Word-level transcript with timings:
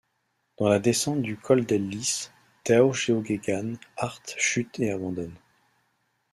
Dans 0.57 0.67
la 0.67 0.79
descente 0.79 1.21
du 1.21 1.37
Colle 1.37 1.63
del 1.67 1.87
Lys, 1.87 2.31
Tao 2.63 2.91
Geoghegan 2.91 3.73
Hart 3.97 4.33
chute 4.35 4.79
et 4.79 4.89
abandonne. 4.89 5.35